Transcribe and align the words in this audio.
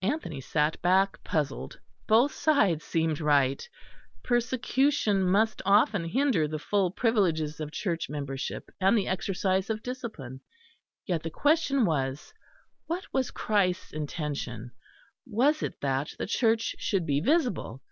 Anthony 0.00 0.40
sat 0.40 0.80
back, 0.80 1.22
puzzled. 1.24 1.78
Both 2.08 2.32
sides 2.32 2.84
seemed 2.86 3.20
right. 3.20 3.68
Persecution 4.22 5.22
must 5.30 5.60
often 5.66 6.06
hinder 6.06 6.48
the 6.48 6.58
full 6.58 6.90
privileges 6.90 7.60
of 7.60 7.70
Church 7.70 8.08
membership 8.08 8.70
and 8.80 8.96
the 8.96 9.06
exercise 9.06 9.68
of 9.68 9.82
discipline. 9.82 10.40
Yet 11.04 11.22
the 11.22 11.28
question 11.28 11.84
was, 11.84 12.32
What 12.86 13.04
was 13.12 13.30
Christ's 13.30 13.92
intention? 13.92 14.72
Was 15.26 15.62
it 15.62 15.82
that 15.82 16.14
the 16.18 16.26
Church 16.26 16.74
should 16.78 17.04
be 17.04 17.20
visible? 17.20 17.82